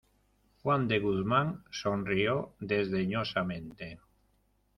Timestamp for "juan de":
0.63-0.97